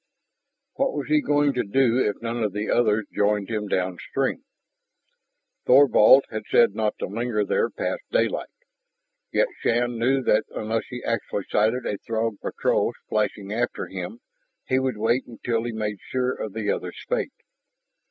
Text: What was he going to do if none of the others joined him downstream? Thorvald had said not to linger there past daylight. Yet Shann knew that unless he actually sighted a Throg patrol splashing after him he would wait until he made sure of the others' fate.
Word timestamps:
What 0.77 0.95
was 0.95 1.09
he 1.09 1.21
going 1.21 1.53
to 1.53 1.63
do 1.63 1.99
if 1.99 2.23
none 2.23 2.41
of 2.43 2.53
the 2.53 2.71
others 2.71 3.05
joined 3.15 3.51
him 3.51 3.67
downstream? 3.67 4.43
Thorvald 5.67 6.23
had 6.31 6.41
said 6.49 6.73
not 6.73 6.97
to 6.97 7.05
linger 7.05 7.45
there 7.45 7.69
past 7.69 8.01
daylight. 8.09 8.49
Yet 9.31 9.47
Shann 9.59 9.99
knew 9.99 10.23
that 10.23 10.45
unless 10.55 10.87
he 10.89 11.03
actually 11.03 11.43
sighted 11.51 11.85
a 11.85 11.99
Throg 11.99 12.39
patrol 12.41 12.95
splashing 13.05 13.53
after 13.53 13.85
him 13.89 14.21
he 14.65 14.79
would 14.79 14.97
wait 14.97 15.27
until 15.27 15.65
he 15.65 15.71
made 15.71 15.99
sure 16.01 16.33
of 16.33 16.53
the 16.53 16.71
others' 16.71 17.05
fate. 17.07 17.33